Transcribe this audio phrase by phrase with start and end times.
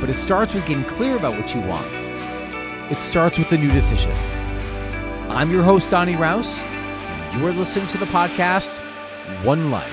[0.00, 1.86] but it starts with getting clear about what you want.
[2.90, 4.12] It starts with a new decision.
[5.28, 6.62] I'm your host, Donny Rouse.
[6.62, 8.78] And You are listening to the podcast
[9.44, 9.86] One Life.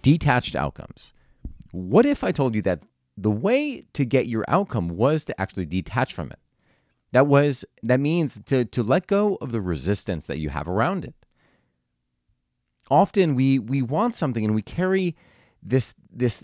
[0.00, 1.12] Detached outcomes.
[1.70, 2.80] What if I told you that
[3.16, 6.38] the way to get your outcome was to actually detach from it?
[7.12, 11.04] That was that means to to let go of the resistance that you have around
[11.04, 11.14] it.
[12.90, 15.16] Often we we want something and we carry
[15.62, 16.42] this this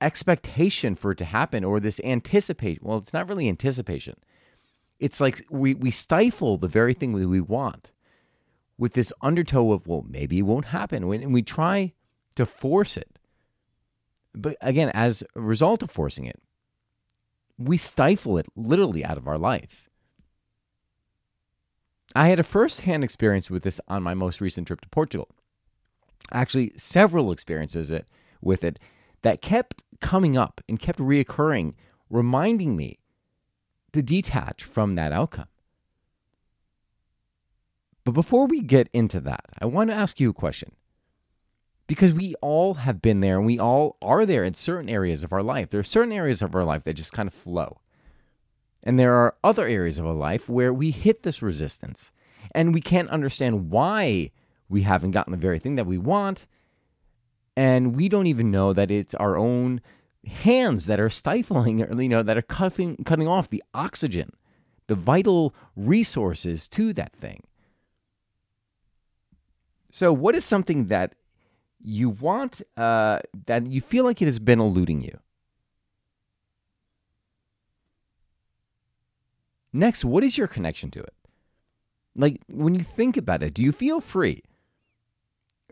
[0.00, 2.80] expectation for it to happen or this anticipation.
[2.82, 4.16] Well, it's not really anticipation.
[4.98, 7.92] It's like we we stifle the very thing that we want
[8.76, 11.92] with this undertow of well, maybe it won't happen, and we try
[12.34, 13.18] to force it.
[14.34, 16.40] But again, as a result of forcing it,
[17.56, 19.87] we stifle it literally out of our life.
[22.14, 25.28] I had a first hand experience with this on my most recent trip to Portugal.
[26.32, 27.92] Actually, several experiences
[28.40, 28.78] with it
[29.22, 31.74] that kept coming up and kept reoccurring,
[32.10, 32.98] reminding me
[33.92, 35.48] to detach from that outcome.
[38.04, 40.72] But before we get into that, I want to ask you a question
[41.86, 45.32] because we all have been there and we all are there in certain areas of
[45.32, 45.70] our life.
[45.70, 47.80] There are certain areas of our life that just kind of flow.
[48.88, 52.10] And there are other areas of our life where we hit this resistance
[52.52, 54.30] and we can't understand why
[54.70, 56.46] we haven't gotten the very thing that we want.
[57.54, 59.82] And we don't even know that it's our own
[60.26, 64.32] hands that are stifling, or, you know, that are cutting, cutting off the oxygen,
[64.86, 67.42] the vital resources to that thing.
[69.92, 71.12] So, what is something that
[71.78, 75.18] you want uh, that you feel like it has been eluding you.
[79.72, 81.14] Next, what is your connection to it?
[82.16, 84.42] Like when you think about it, do you feel free?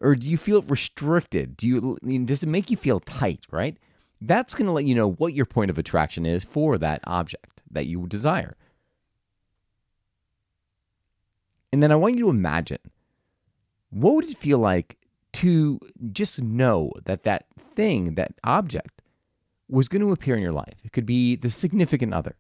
[0.00, 1.56] Or do you feel restricted?
[1.56, 3.76] Do you does it make you feel tight, right?
[4.20, 7.60] That's going to let you know what your point of attraction is for that object
[7.70, 8.56] that you desire.
[11.72, 12.78] And then I want you to imagine
[13.90, 14.96] what would it feel like
[15.34, 15.78] to
[16.12, 19.02] just know that that thing, that object,
[19.68, 20.74] was going to appear in your life.
[20.84, 22.36] It could be the significant other.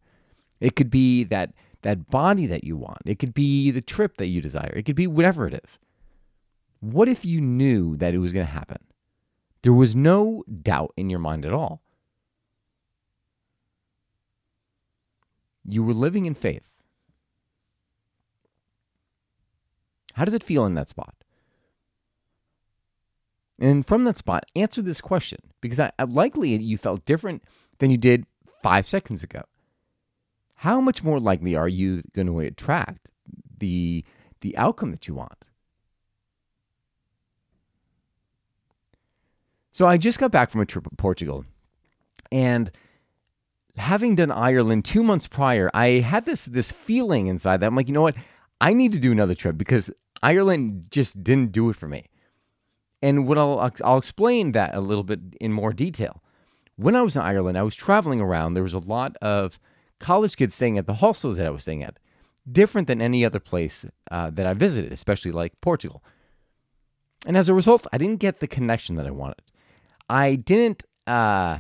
[0.60, 1.52] It could be that
[1.82, 3.02] that body that you want.
[3.04, 4.72] It could be the trip that you desire.
[4.74, 5.78] It could be whatever it is.
[6.80, 8.78] What if you knew that it was going to happen?
[9.62, 11.82] There was no doubt in your mind at all.
[15.64, 16.70] You were living in faith.
[20.14, 21.14] How does it feel in that spot?
[23.58, 27.42] And from that spot, answer this question because I, likely you felt different
[27.78, 28.26] than you did
[28.62, 29.42] five seconds ago.
[30.56, 33.10] How much more likely are you going to attract
[33.58, 34.04] the,
[34.40, 35.44] the outcome that you want?
[39.72, 41.44] So I just got back from a trip to Portugal.
[42.32, 42.70] And
[43.76, 47.88] having done Ireland two months prior, I had this this feeling inside that I'm like,
[47.88, 48.16] you know what?
[48.58, 49.90] I need to do another trip because
[50.22, 52.08] Ireland just didn't do it for me.
[53.02, 56.22] And what I'll I'll explain that a little bit in more detail.
[56.76, 58.54] When I was in Ireland, I was traveling around.
[58.54, 59.58] There was a lot of
[59.98, 61.98] college kids staying at the hostels that I was staying at,
[62.50, 66.02] different than any other place uh, that I visited, especially like Portugal.
[67.26, 69.42] And as a result, I didn't get the connection that I wanted.
[70.08, 71.58] I didn't uh,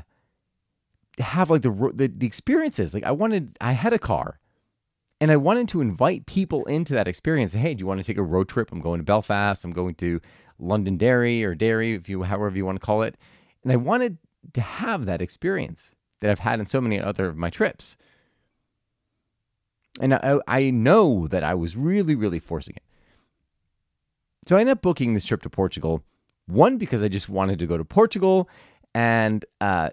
[1.18, 2.94] have like the, the the experiences.
[2.94, 4.38] Like I wanted, I had a car,
[5.20, 7.54] and I wanted to invite people into that experience.
[7.54, 8.70] Hey, do you want to take a road trip?
[8.70, 9.64] I'm going to Belfast.
[9.64, 10.20] I'm going to
[10.58, 13.16] Londonderry or Derry, if you however you want to call it.
[13.64, 14.18] And I wanted
[14.52, 17.96] to have that experience that I've had in so many other of my trips.
[20.00, 22.82] And I, I know that I was really, really forcing it.
[24.46, 26.02] So I ended up booking this trip to Portugal.
[26.46, 28.48] One, because I just wanted to go to Portugal.
[28.94, 29.90] And, uh,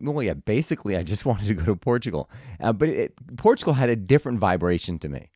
[0.00, 2.28] well, yeah, basically, I just wanted to go to Portugal.
[2.60, 5.30] Uh, but it, Portugal had a different vibration to me.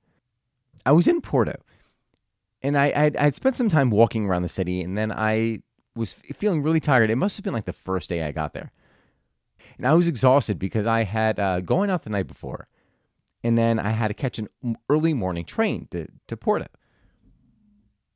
[0.85, 1.55] I was in Porto
[2.63, 5.61] and I I'd, I'd spent some time walking around the city, and then I
[5.95, 7.11] was feeling really tired.
[7.11, 8.73] It must have been like the first day I got there,
[9.77, 12.69] and I was exhausted because I had uh, going out the night before.
[13.45, 14.49] And then I had to catch an
[14.89, 16.67] early morning train to to Porto.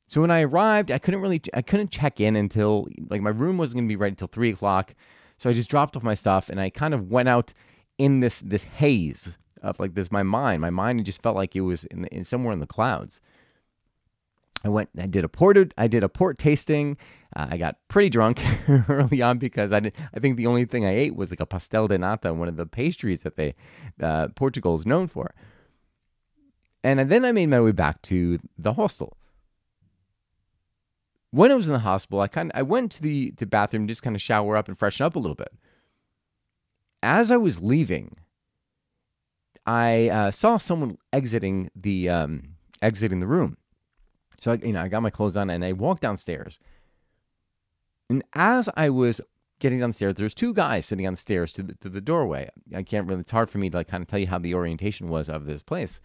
[0.07, 3.57] So when I arrived, I couldn't really I couldn't check in until like my room
[3.57, 4.95] wasn't gonna be ready until three o'clock.
[5.37, 7.53] So I just dropped off my stuff and I kind of went out
[7.97, 10.61] in this this haze of like this my mind.
[10.61, 13.19] My mind just felt like it was in, in somewhere in the clouds.
[14.63, 14.89] I went.
[14.97, 15.73] I did a port.
[15.77, 16.97] I did a port tasting.
[17.35, 18.41] Uh, I got pretty drunk
[18.89, 19.95] early on because I did.
[20.13, 22.57] I think the only thing I ate was like a pastel de nata, one of
[22.57, 23.55] the pastries that they
[24.01, 25.33] uh, Portugal is known for.
[26.83, 29.17] And then I made my way back to the hostel.
[31.31, 33.87] When I was in the hospital, I kind of I went to the the bathroom,
[33.87, 35.53] just kind of shower up and freshen up a little bit.
[37.03, 38.17] As I was leaving,
[39.65, 43.57] I uh, saw someone exiting the um, exiting the room.
[44.39, 46.59] So I, you know, I got my clothes on and I walked downstairs.
[48.09, 49.19] And as I was
[49.59, 52.49] getting downstairs, there's two guys sitting on the stairs to the, to the doorway.
[52.73, 53.21] I can't really.
[53.21, 55.45] It's hard for me to like kind of tell you how the orientation was of
[55.45, 55.99] this place.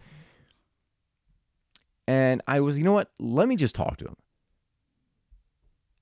[2.07, 3.11] And I was, you know what?
[3.19, 4.15] Let me just talk to him.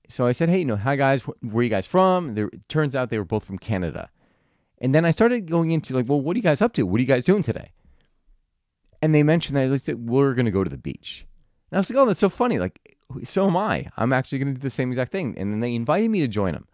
[0.08, 2.34] So I said, hey, you know, hi guys, where are you guys from?
[2.34, 4.10] There, it turns out they were both from Canada.
[4.78, 6.82] And then I started going into like, well, what are you guys up to?
[6.82, 7.70] What are you guys doing today?
[9.00, 11.24] And they mentioned that they said, we're going to go to the beach.
[11.72, 12.58] And I was like, oh, that's so funny.
[12.58, 13.90] Like, so am I.
[13.96, 15.34] I'm actually going to do the same exact thing.
[15.38, 16.68] And then they invited me to join them.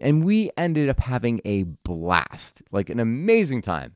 [0.00, 3.94] And we ended up having a blast, like an amazing time.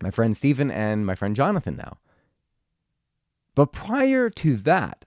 [0.00, 1.98] My friend Stephen and my friend Jonathan now.
[3.54, 5.04] But prior to that,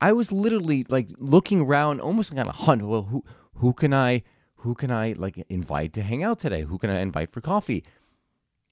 [0.00, 2.86] I was literally like looking around, almost like on a hunt.
[2.86, 3.22] Well, who
[3.56, 4.22] who can I
[4.56, 6.62] who can I like invite to hang out today?
[6.62, 7.84] Who can I invite for coffee?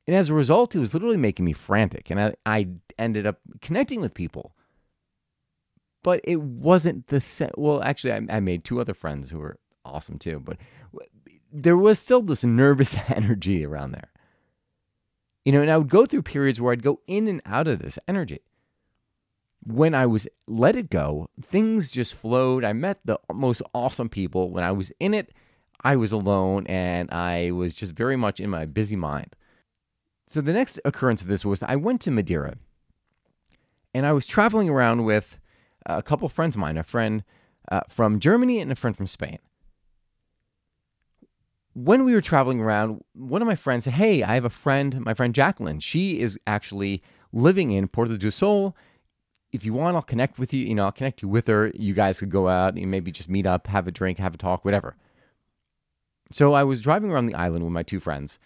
[0.06, 2.10] And as a result, it was literally making me frantic.
[2.10, 2.68] And I, I
[2.98, 4.54] ended up connecting with people.
[6.02, 7.50] But it wasn't the same.
[7.56, 10.40] Well, actually, I, I made two other friends who were awesome too.
[10.40, 10.58] But
[11.50, 14.10] there was still this nervous energy around there.
[15.44, 17.78] You know, and I would go through periods where I'd go in and out of
[17.78, 18.40] this energy.
[19.62, 22.64] When I was let it go, things just flowed.
[22.64, 24.50] I met the most awesome people.
[24.50, 25.32] When I was in it,
[25.82, 29.34] I was alone and I was just very much in my busy mind.
[30.26, 32.56] So the next occurrence of this was I went to Madeira
[33.92, 35.38] and I was traveling around with
[35.86, 37.24] a couple friends of mine, a friend
[37.70, 39.38] uh, from Germany and a friend from Spain.
[41.74, 45.00] When we were traveling around, one of my friends said, Hey, I have a friend,
[45.04, 45.80] my friend Jacqueline.
[45.80, 48.76] She is actually living in Ponta do Sol.
[49.52, 50.64] If you want, I'll connect with you.
[50.66, 51.72] You know, I'll connect you with her.
[51.74, 54.38] You guys could go out and maybe just meet up, have a drink, have a
[54.38, 54.96] talk, whatever.
[56.30, 58.38] So I was driving around the island with my two friends,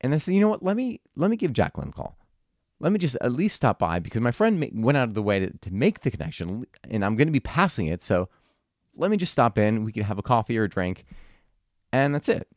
[0.00, 0.62] and I said, you know what?
[0.62, 2.16] Let me let me give Jacqueline a call.
[2.78, 5.38] Let me just at least stop by because my friend went out of the way
[5.38, 8.02] to, to make the connection, and I'm going to be passing it.
[8.02, 8.28] So
[8.96, 9.84] let me just stop in.
[9.84, 11.04] We can have a coffee or a drink,
[11.92, 12.48] and that's it.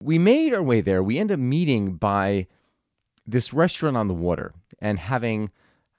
[0.00, 1.02] We made our way there.
[1.02, 2.46] We end up meeting by
[3.26, 5.50] this restaurant on the water and having.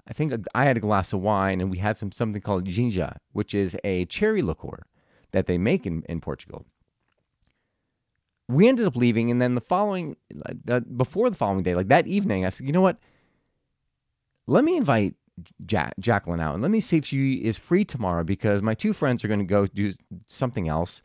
[0.07, 3.17] I think I had a glass of wine and we had some something called ginja,
[3.33, 4.87] which is a cherry liqueur
[5.33, 6.65] that they make in, in Portugal
[8.49, 10.17] we ended up leaving, and then the following,
[10.67, 12.97] uh, before the following day, like that evening, I said, you know what?
[14.47, 15.15] Let me invite
[15.65, 19.23] Jacqueline out, and let me see if she is free tomorrow because my two friends
[19.23, 19.93] are going to go do
[20.27, 21.03] something else,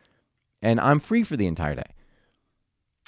[0.62, 1.92] and I'm free for the entire day.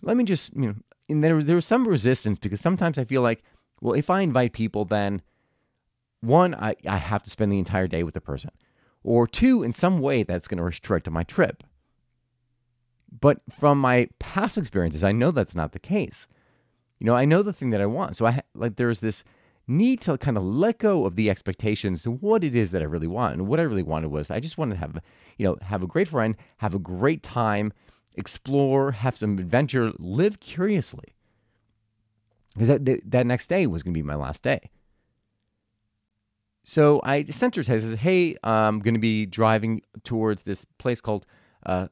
[0.03, 0.75] Let me just, you know,
[1.09, 3.43] and there there was some resistance because sometimes I feel like,
[3.81, 5.23] well, if I invite people, then
[6.21, 8.51] one, I, I have to spend the entire day with the person,
[9.03, 11.65] or two, in some way that's going to restrict my trip.
[13.21, 16.29] But from my past experiences, I know that's not the case.
[16.99, 18.17] You know, I know the thing that I want.
[18.17, 19.25] So I like there's this
[19.69, 22.87] need to kind of let go of the expectations to what it is that I
[22.87, 23.35] really want.
[23.35, 25.03] And what I really wanted was I just wanted to have,
[25.39, 27.73] you know, have a great friend, have a great time,
[28.15, 31.15] explore, have some adventure, live curiously.
[32.55, 34.71] Because that, that next day was going to be my last day.
[36.65, 37.87] So I sent her text.
[37.87, 41.25] Said, "Hey, I'm going to be driving towards this place called
[41.65, 41.89] uh,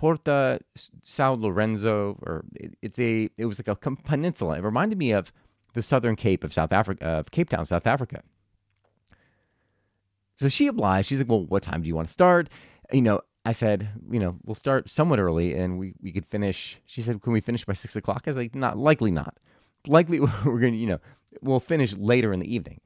[0.00, 0.60] Porta
[1.02, 4.56] Sao Lorenzo, or it, it's a it was like a peninsula.
[4.56, 5.30] It reminded me of
[5.74, 8.22] the southern Cape of South Africa, of Cape Town, South Africa.
[10.36, 11.08] So she obliged.
[11.08, 12.48] She's like, "Well, what time do you want to start?"
[12.90, 16.80] You know, I said, "You know, we'll start somewhat early, and we we could finish."
[16.86, 19.36] She said, "Can we finish by six o'clock?" I was like, "Not likely, not
[19.86, 20.18] likely.
[20.46, 21.00] We're gonna, you know,
[21.42, 22.80] we'll finish later in the evening."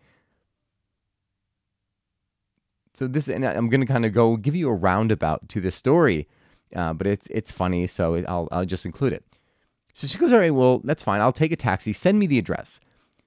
[2.93, 6.27] So this, and I'm gonna kind of go give you a roundabout to this story
[6.75, 9.25] uh, but it's it's funny, so I'll I'll just include it.
[9.93, 11.21] So she goes, all right, well that's fine.
[11.21, 11.93] I'll take a taxi.
[11.93, 12.81] Send me the address.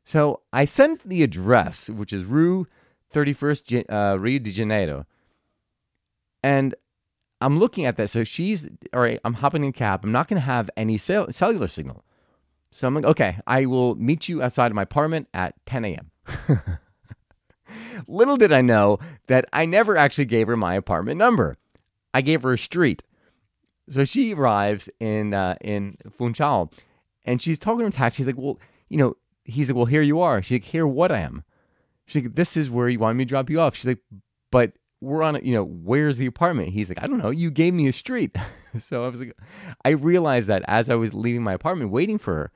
[0.04, 2.68] So I sent the address, which is Rue
[3.13, 5.06] 31st uh, Rio de Janeiro,
[6.44, 6.75] and
[7.42, 8.10] I'm looking at that.
[8.10, 9.20] So she's all right.
[9.24, 10.01] I'm hopping in a cab.
[10.04, 12.04] I'm not going to have any cell- cellular signal.
[12.72, 16.12] So I'm like, okay, I will meet you outside of my apartment at 10 a.m.
[18.08, 21.58] Little did I know that I never actually gave her my apartment number.
[22.13, 23.04] I gave her a street.
[23.89, 26.72] So she arrives in uh, in Funchal,
[27.25, 28.17] and she's talking to her taxi.
[28.17, 29.15] She's like, "Well, you know,"
[29.46, 31.44] he's like, "Well, here you are." She's like, "Here, what I am?"
[32.06, 34.01] She's like, "This is where you wanted me to drop you off." She's like,
[34.51, 37.29] "But we're on, a, you know, where's the apartment?" He's like, "I don't know.
[37.29, 38.36] You gave me a street."
[38.79, 39.38] so I was like,
[39.86, 42.51] I realized that as I was leaving my apartment, waiting for her,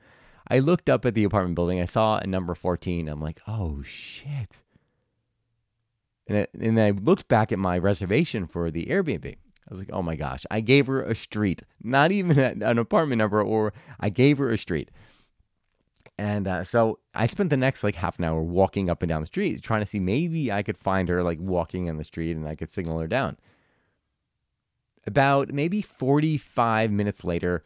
[0.48, 1.80] I looked up at the apartment building.
[1.80, 3.08] I saw a number fourteen.
[3.08, 4.58] I'm like, "Oh shit."
[6.28, 9.36] And, it, and I looked back at my reservation for the Airbnb.
[9.72, 13.20] I was like, oh my gosh, I gave her a street, not even an apartment
[13.20, 14.90] number, or I gave her a street.
[16.18, 19.22] And uh, so I spent the next like half an hour walking up and down
[19.22, 22.36] the street, trying to see maybe I could find her like walking in the street
[22.36, 23.38] and I could signal her down.
[25.06, 27.64] About maybe 45 minutes later,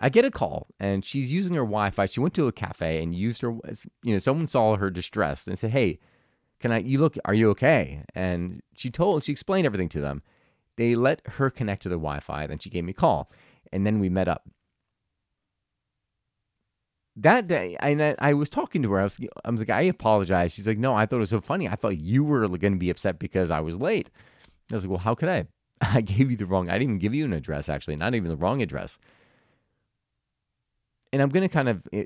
[0.00, 2.06] I get a call and she's using her Wi Fi.
[2.06, 3.50] She went to a cafe and used her,
[4.02, 5.98] you know, someone saw her distress and said, Hey,
[6.60, 8.04] can I, you look, are you okay?
[8.14, 10.22] And she told, she explained everything to them.
[10.76, 13.30] They let her connect to the Wi Fi, then she gave me a call,
[13.72, 14.48] and then we met up.
[17.18, 19.00] That day, I, I was talking to her.
[19.00, 20.52] I was, I was like, I apologize.
[20.52, 21.66] She's like, No, I thought it was so funny.
[21.66, 24.10] I thought you were going to be upset because I was late.
[24.70, 25.46] I was like, Well, how could I?
[25.80, 28.30] I gave you the wrong, I didn't even give you an address, actually, not even
[28.30, 28.98] the wrong address.
[31.12, 32.04] And I'm going to kind of eh,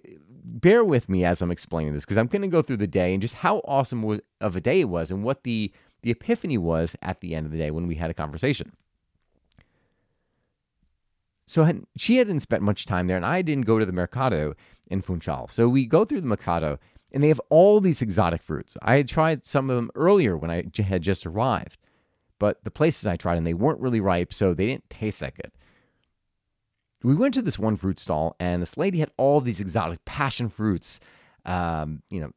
[0.50, 3.12] bear with me as I'm explaining this because I'm going to go through the day
[3.12, 6.56] and just how awesome was, of a day it was and what the the epiphany
[6.56, 8.72] was at the end of the day when we had a conversation.
[11.46, 14.54] So she hadn't spent much time there, and I didn't go to the Mercado
[14.88, 15.48] in Funchal.
[15.50, 16.78] So we go through the Mercado,
[17.12, 18.76] and they have all these exotic fruits.
[18.82, 21.76] I had tried some of them earlier when I had just arrived,
[22.38, 25.34] but the places I tried, and they weren't really ripe, so they didn't taste that
[25.34, 25.50] good.
[27.02, 30.48] We went to this one fruit stall, and this lady had all these exotic passion
[30.48, 31.00] fruits,
[31.46, 32.30] um, you know,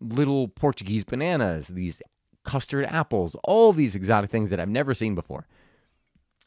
[0.00, 2.00] little Portuguese bananas, these
[2.44, 5.46] custard apples, all these exotic things that I've never seen before.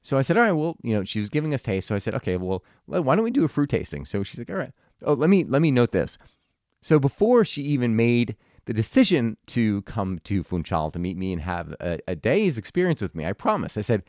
[0.01, 1.87] So I said, all right, well, you know, she was giving us taste.
[1.87, 4.05] So I said, okay, well, why don't we do a fruit tasting?
[4.05, 4.73] So she's like, all right.
[5.05, 6.17] Oh, let me let me note this.
[6.81, 11.41] So before she even made the decision to come to Funchal to meet me and
[11.41, 13.77] have a, a day's experience with me, I promise.
[13.77, 14.03] I said,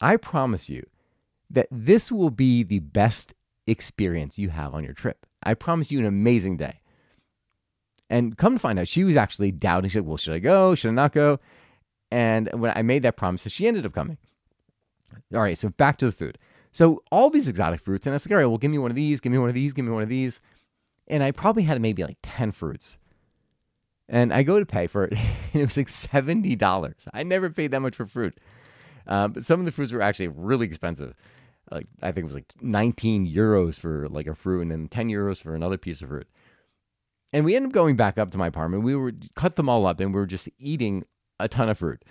[0.00, 0.84] I promise you
[1.52, 3.34] that this will be the best
[3.66, 5.26] experience you have on your trip.
[5.42, 6.80] I promise you an amazing day.
[8.10, 9.88] And come to find out, she was actually doubting.
[9.88, 10.74] She said, Well, should I go?
[10.74, 11.40] Should I not go?
[12.10, 14.18] And when I made that promise, she ended up coming.
[15.34, 16.38] All right, so back to the food.
[16.72, 18.90] So all these exotic fruits, and I was like, all right, well, give me one
[18.90, 20.40] of these, give me one of these, give me one of these.
[21.08, 22.98] And I probably had maybe like 10 fruits.
[24.08, 25.12] And I go to pay for it,
[25.52, 27.08] and it was like $70.
[27.14, 28.38] I never paid that much for fruit.
[29.06, 31.14] Um, but some of the fruits were actually really expensive.
[31.72, 35.08] Like I think it was like 19 euros for like a fruit, and then 10
[35.08, 36.28] euros for another piece of fruit.
[37.32, 38.84] And we ended up going back up to my apartment.
[38.84, 41.04] We were cut them all up and we were just eating
[41.40, 42.04] a ton of fruit.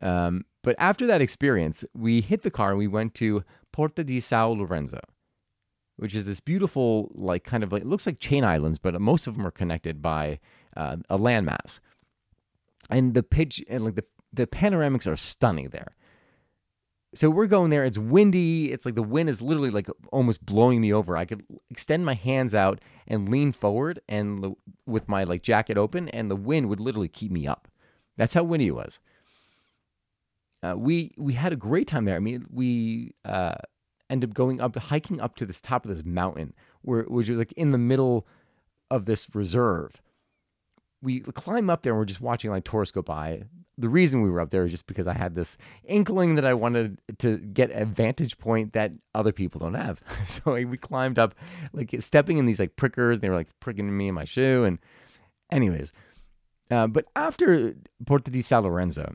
[0.00, 4.20] Um, but after that experience, we hit the car and we went to Porta di
[4.20, 5.00] Sao Lorenzo,
[5.96, 9.26] which is this beautiful, like kind of like, it looks like chain islands, but most
[9.26, 10.38] of them are connected by
[10.76, 11.80] uh, a landmass.
[12.88, 15.96] And the pitch and like the, the panoramics are stunning there
[17.14, 17.84] so we're going there.
[17.84, 18.70] It's windy.
[18.72, 21.16] It's like the wind is literally like almost blowing me over.
[21.16, 24.52] I could extend my hands out and lean forward, and the,
[24.86, 27.68] with my like jacket open, and the wind would literally keep me up.
[28.16, 29.00] That's how windy it was.
[30.62, 32.16] Uh, we we had a great time there.
[32.16, 33.54] I mean, we uh,
[34.10, 37.38] ended up going up, hiking up to this top of this mountain, where which was
[37.38, 38.26] like in the middle
[38.90, 40.02] of this reserve.
[41.00, 43.44] We climb up there and we're just watching like tourists go by
[43.78, 46.52] the reason we were up there is just because I had this inkling that I
[46.52, 50.02] wanted to get a vantage point that other people don't have.
[50.26, 51.34] So we climbed up,
[51.72, 53.20] like stepping in these like prickers.
[53.20, 54.64] They were like pricking me in my shoe.
[54.64, 54.78] And,
[55.50, 55.92] anyways,
[56.70, 57.74] uh, but after
[58.04, 59.14] Porta di San Lorenzo,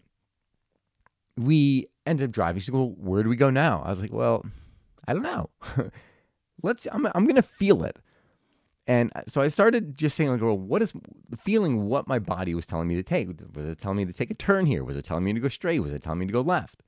[1.37, 2.61] we ended up driving.
[2.61, 4.45] She said, "Well, where do we go now?" I was like, "Well,
[5.07, 5.49] I don't know.
[6.63, 6.87] Let's.
[6.91, 7.05] I'm.
[7.13, 7.99] I'm gonna feel it."
[8.85, 10.93] And uh, so I started just saying, like, well, what is
[11.37, 13.29] feeling what my body was telling me to take?
[13.55, 14.83] Was it telling me to take a turn here?
[14.83, 15.79] Was it telling me to go straight?
[15.79, 16.83] Was it telling me to go left?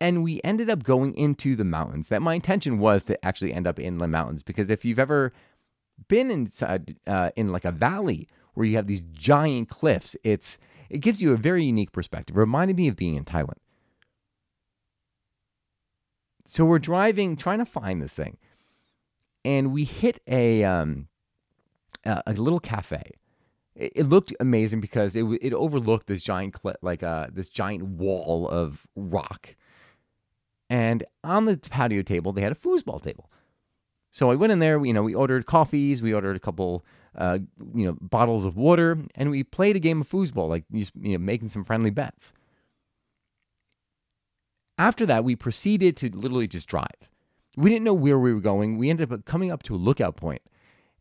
[0.00, 2.06] And we ended up going into the mountains.
[2.06, 5.32] That my intention was to actually end up in the mountains because if you've ever
[6.06, 10.56] been inside uh, in like a valley where you have these giant cliffs, it's
[10.88, 12.36] it gives you a very unique perspective.
[12.36, 13.58] It reminded me of being in Thailand.
[16.44, 18.38] So we're driving, trying to find this thing
[19.44, 21.08] and we hit a um,
[22.04, 23.12] a, little cafe.
[23.74, 27.84] It, it, looked amazing because it it overlooked this giant cl- like uh this giant
[27.84, 29.54] wall of rock,
[30.68, 33.30] and on the patio table they had a foosball table.
[34.10, 37.38] So I went in there, you know, we ordered coffees, we ordered a couple, uh,
[37.74, 41.18] you know, bottles of water, and we played a game of foosball, like you know,
[41.18, 42.32] making some friendly bets.
[44.78, 47.10] After that, we proceeded to literally just drive.
[47.58, 48.78] We didn't know where we were going.
[48.78, 50.42] We ended up coming up to a lookout point,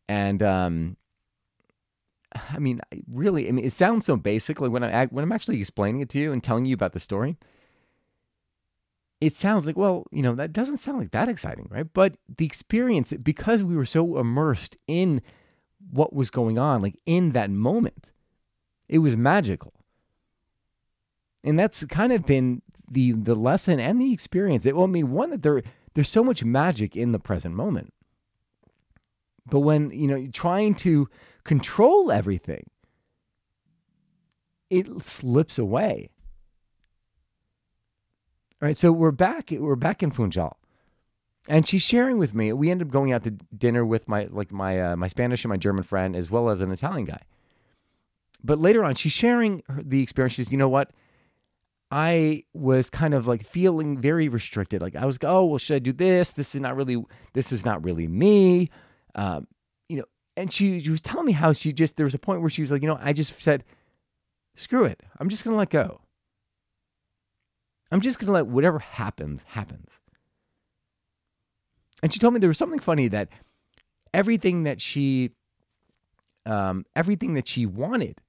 [0.10, 0.98] and um,
[2.50, 4.60] I mean, really, I mean, it sounds so basic.
[4.60, 7.00] Like when I when I'm actually explaining it to you and telling you about the
[7.00, 7.38] story,
[9.22, 11.88] it sounds like, well, you know, that doesn't sound like that exciting, right?
[11.92, 15.22] But the experience, because we were so immersed in
[15.92, 18.12] what was going on, like in that moment,
[18.90, 19.74] it was magical.
[21.44, 24.66] And that's kind of been the the lesson and the experience.
[24.66, 25.62] It, well, I mean, one that there
[25.98, 27.92] there's so much magic in the present moment.
[29.48, 31.10] But when, you know, trying to
[31.44, 32.70] control everything,
[34.70, 36.12] it slips away.
[38.62, 39.50] All right, so we're back.
[39.50, 40.58] We're back in Funchal,
[41.48, 42.54] and she's sharing with me.
[42.54, 45.50] We end up going out to dinner with my like my uh, my Spanish and
[45.50, 47.22] my German friend, as well as an Italian guy.
[48.44, 50.36] But later on, she's sharing the experience.
[50.36, 50.92] She's, you know what?
[51.90, 54.82] I was kind of like feeling very restricted.
[54.82, 56.32] Like I was, oh well, should I do this?
[56.32, 57.04] This is not really.
[57.34, 58.70] This is not really me.
[59.16, 59.48] Um,
[59.90, 60.06] you know.
[60.36, 62.62] And she, she was telling me how she just there was a point where she
[62.62, 63.64] was like, you know, I just said,
[64.56, 65.02] screw it.
[65.20, 66.02] I'm just gonna let go.
[67.92, 70.00] I'm just to let whatever happens, happens.
[72.04, 73.30] And she told me there was something funny that
[74.14, 75.32] everything that she,
[76.46, 78.22] um, everything that she wanted,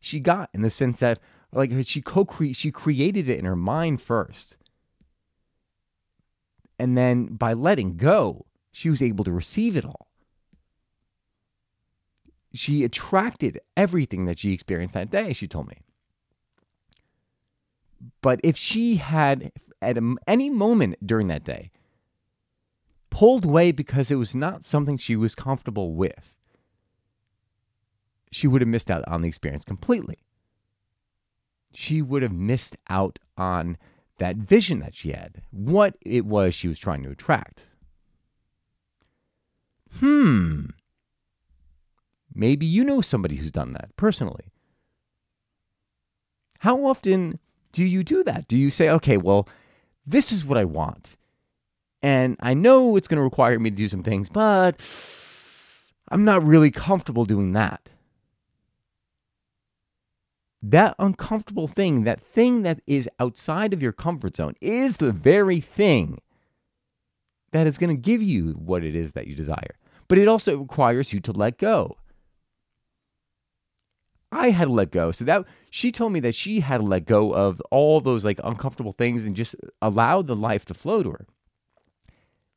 [0.00, 1.20] she got in the sense that
[1.52, 4.56] like she co she created it in her mind first.
[6.78, 10.08] And then by letting go, she was able to receive it all.
[12.52, 15.82] She attracted everything that she experienced that day, she told me.
[18.20, 21.70] But if she had, at any moment during that day,
[23.10, 26.34] pulled away because it was not something she was comfortable with,
[28.30, 30.18] she would have missed out on the experience completely.
[31.78, 33.76] She would have missed out on
[34.16, 37.66] that vision that she had, what it was she was trying to attract.
[40.00, 40.68] Hmm.
[42.34, 44.46] Maybe you know somebody who's done that personally.
[46.60, 47.38] How often
[47.72, 48.48] do you do that?
[48.48, 49.46] Do you say, okay, well,
[50.06, 51.18] this is what I want.
[52.02, 54.80] And I know it's going to require me to do some things, but
[56.08, 57.90] I'm not really comfortable doing that.
[60.70, 65.60] That uncomfortable thing, that thing that is outside of your comfort zone, is the very
[65.60, 66.18] thing
[67.52, 69.76] that is going to give you what it is that you desire.
[70.08, 71.98] But it also requires you to let go.
[74.32, 75.12] I had to let go.
[75.12, 78.40] So that she told me that she had to let go of all those like
[78.42, 81.26] uncomfortable things and just allow the life to flow to her.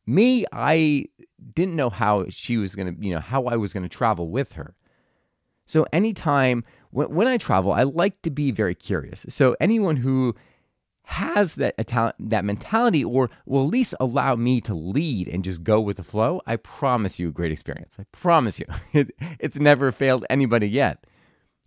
[0.08, 1.06] Me, I
[1.54, 4.30] didn't know how she was going to, you know, how I was going to travel
[4.30, 4.74] with her.
[5.70, 9.24] So anytime when, when I travel, I like to be very curious.
[9.30, 10.36] So anyone who
[11.04, 11.76] has that
[12.20, 16.04] that mentality or will at least allow me to lead and just go with the
[16.04, 17.98] flow, I promise you a great experience.
[18.00, 18.66] I promise you.
[18.94, 21.06] It, it's never failed anybody yet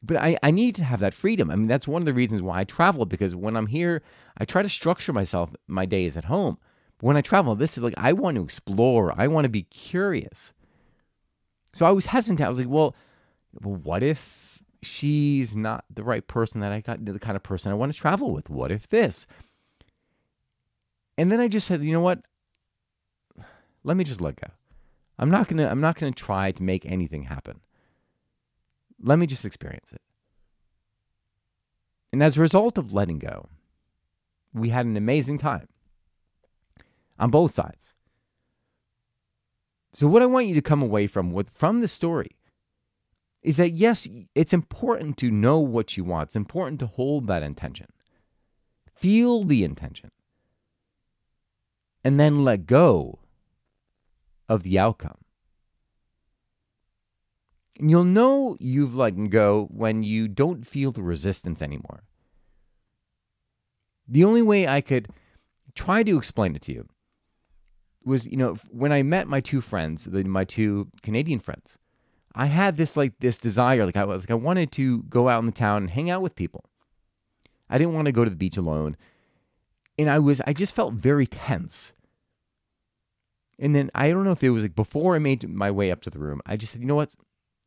[0.02, 1.48] but I, I need to have that freedom.
[1.48, 4.02] I mean, that's one of the reasons why I travel because when I'm here,
[4.36, 6.58] I try to structure myself, my days at home.
[6.98, 9.62] But when I travel, this is like, I want to explore, I want to be
[9.62, 10.52] curious.
[11.72, 12.40] So I was hesitant.
[12.40, 12.96] I was like, well,
[13.60, 17.70] well what if she's not the right person that I got, the kind of person
[17.70, 18.50] I want to travel with?
[18.50, 19.26] What if this?
[21.16, 22.22] And then I just said, you know what?
[23.84, 24.48] Let me just let go.
[25.18, 25.68] I'm not gonna.
[25.68, 27.60] I'm not gonna try to make anything happen.
[29.02, 30.00] Let me just experience it.
[32.12, 33.48] And as a result of letting go,
[34.54, 35.68] we had an amazing time
[37.18, 37.94] on both sides.
[39.94, 42.36] So, what I want you to come away from with from the story
[43.42, 46.28] is that yes, it's important to know what you want.
[46.28, 47.88] It's important to hold that intention,
[48.94, 50.10] feel the intention,
[52.04, 53.18] and then let go
[54.48, 55.18] of the outcome.
[57.78, 62.04] And you'll know you've let go when you don't feel the resistance anymore.
[64.06, 65.08] The only way I could
[65.74, 66.88] try to explain it to you
[68.04, 71.78] was, you know, when I met my two friends, my two Canadian friends,
[72.34, 75.40] I had this like this desire, like I was like I wanted to go out
[75.40, 76.64] in the town and hang out with people.
[77.68, 78.96] I didn't want to go to the beach alone.
[79.98, 81.92] And I was I just felt very tense.
[83.58, 86.00] And then I don't know if it was like before I made my way up
[86.02, 87.14] to the room, I just said, you know what?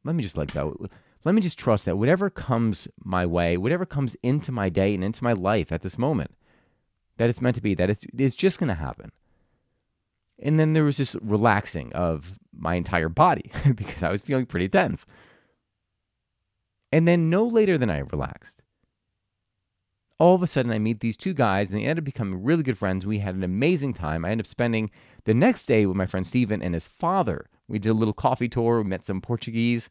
[0.05, 0.77] let me just let go.
[1.25, 5.03] Let me just trust that whatever comes my way, whatever comes into my day and
[5.03, 6.31] into my life at this moment,
[7.17, 9.11] that it's meant to be, that it's, it's just to happen.
[10.41, 14.67] And then there was this relaxing of my entire body because I was feeling pretty
[14.67, 15.05] tense.
[16.91, 18.61] And then no later than I relaxed,
[20.17, 22.63] all of a sudden I meet these two guys and they ended up becoming really
[22.63, 23.05] good friends.
[23.05, 24.23] We had an amazing time.
[24.23, 24.91] I ended up spending
[25.25, 27.49] the next day with my friend Steven and his father.
[27.67, 28.81] We did a little coffee tour.
[28.81, 29.89] We met some Portuguese,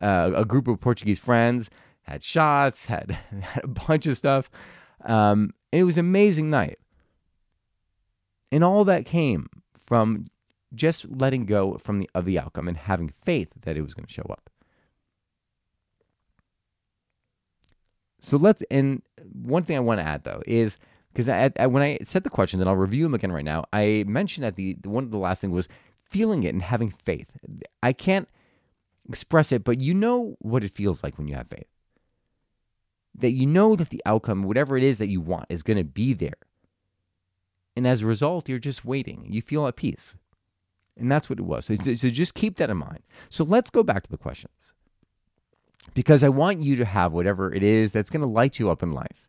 [0.00, 1.68] uh, a group of Portuguese friends,
[2.02, 4.50] had shots, had, had a bunch of stuff.
[5.04, 6.78] Um, it was an amazing night.
[8.52, 9.48] And all that came
[9.86, 10.26] from
[10.74, 14.06] just letting go from the of the outcome and having faith that it was going
[14.06, 14.50] to show up.
[18.20, 20.78] So let's, and one thing I want to add though is
[21.12, 21.28] because
[21.70, 24.56] when I said the questions, and I'll review them again right now, I mentioned that
[24.56, 25.68] the one of the last thing was
[26.02, 27.30] feeling it and having faith.
[27.82, 28.28] I can't
[29.08, 31.68] express it, but you know what it feels like when you have faith.
[33.14, 35.84] That you know that the outcome, whatever it is that you want, is going to
[35.84, 36.34] be there.
[37.76, 39.26] And as a result, you're just waiting.
[39.28, 40.14] You feel at peace.
[40.96, 41.66] And that's what it was.
[41.66, 43.00] So, so just keep that in mind.
[43.28, 44.72] So let's go back to the questions
[45.92, 48.82] because I want you to have whatever it is that's going to light you up
[48.82, 49.28] in life.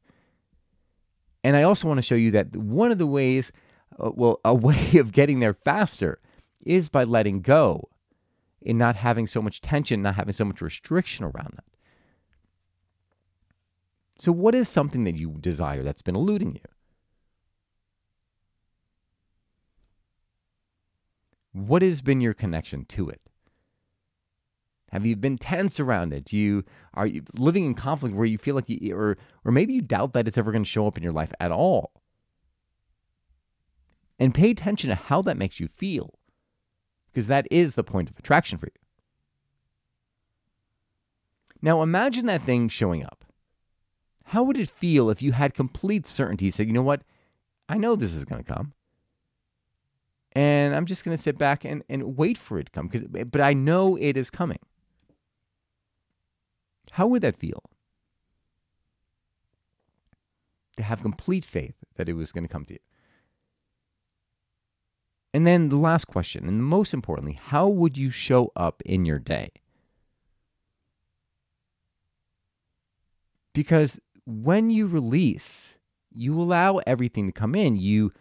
[1.43, 3.51] And I also want to show you that one of the ways,
[3.99, 6.19] uh, well, a way of getting there faster
[6.65, 7.89] is by letting go
[8.65, 11.63] and not having so much tension, not having so much restriction around that.
[14.19, 16.76] So, what is something that you desire that's been eluding you?
[21.57, 23.19] What has been your connection to it?
[24.91, 26.25] Have you been tense around it?
[26.25, 29.73] Do you are you living in conflict where you feel like you or or maybe
[29.73, 31.93] you doubt that it's ever going to show up in your life at all?
[34.19, 36.19] And pay attention to how that makes you feel.
[37.11, 38.79] Because that is the point of attraction for you.
[41.59, 43.25] Now imagine that thing showing up.
[44.25, 47.01] How would it feel if you had complete certainty, said, you know what?
[47.67, 48.73] I know this is going to come
[50.37, 53.07] and I'm just going to sit back and, and wait for it to come because
[53.07, 54.59] but I know it is coming.
[56.91, 57.63] How would that feel?
[60.77, 62.79] To have complete faith that it was going to come to you.
[65.33, 69.17] And then the last question, and most importantly, how would you show up in your
[69.17, 69.49] day?
[73.53, 75.73] Because when you release,
[76.13, 77.75] you allow everything to come in.
[77.75, 78.13] You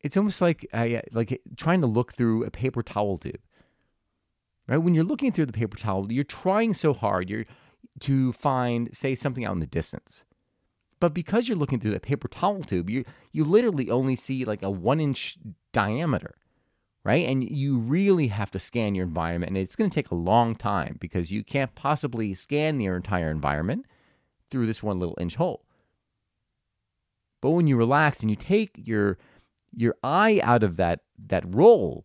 [0.00, 3.40] it's almost like uh, like trying to look through a paper towel tube.
[4.66, 4.78] Right?
[4.78, 7.46] When you're looking through the paper towel, you're trying so hard you're
[8.00, 10.24] to find, say, something out in the distance.
[11.00, 14.62] But because you're looking through the paper towel tube, you you literally only see like
[14.62, 15.38] a one inch
[15.72, 16.34] diameter,
[17.04, 17.26] right?
[17.26, 20.54] And you really have to scan your environment, and it's going to take a long
[20.54, 23.86] time because you can't possibly scan your entire environment
[24.50, 25.64] through this one little inch hole.
[27.40, 29.18] But when you relax and you take your
[29.74, 32.04] your eye out of that that role,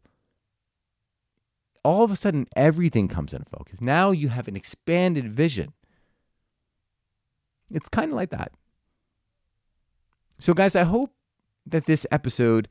[1.84, 3.82] all of a sudden everything comes into focus.
[3.82, 5.74] Now you have an expanded vision.
[7.72, 8.52] It's kind of like that.
[10.40, 11.12] So, guys, I hope
[11.66, 12.68] that this episode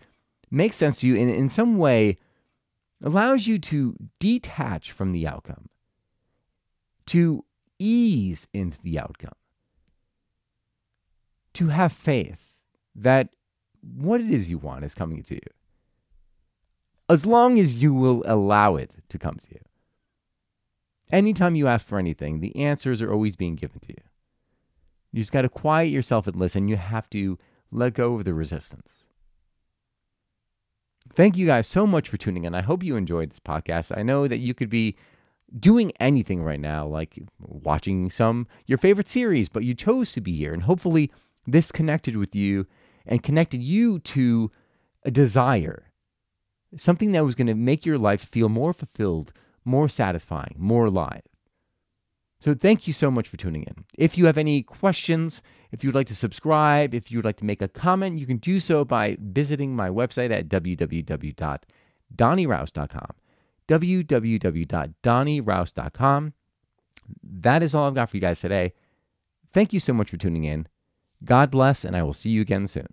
[0.51, 2.19] makes sense to you and in some way
[3.03, 5.69] allows you to detach from the outcome,
[7.07, 7.45] to
[7.79, 9.35] ease into the outcome,
[11.55, 12.59] to have faith
[12.95, 13.31] that
[13.83, 15.41] what it is you want is coming to you.
[17.09, 19.61] As long as you will allow it to come to you.
[21.11, 24.03] Anytime you ask for anything, the answers are always being given to you.
[25.13, 26.69] You just got to quiet yourself and listen.
[26.69, 27.39] You have to
[27.71, 28.95] let go of the resistance.
[31.15, 32.55] Thank you guys so much for tuning in.
[32.55, 33.97] I hope you enjoyed this podcast.
[33.97, 34.97] I know that you could be
[35.59, 40.35] doing anything right now, like watching some your favorite series, but you chose to be
[40.35, 40.55] here.
[40.55, 41.11] And hopefully
[41.47, 42.67] this connected with you
[43.07, 44.51] and connected you to
[45.05, 45.93] a desire,
[46.77, 49.33] something that was going to make your life feel more fulfilled,
[49.65, 51.23] more satisfying, more alive.
[52.41, 53.85] So, thank you so much for tuning in.
[53.97, 57.63] If you have any questions, if you'd like to subscribe, if you'd like to make
[57.63, 63.11] a comment, you can do so by visiting my website at www.donnyrouse.com.
[63.69, 66.33] www.donnyrouse.com.
[67.23, 68.73] That is all I've got for you guys today.
[69.53, 70.67] Thank you so much for tuning in.
[71.25, 72.89] God bless, and I will see you again soon.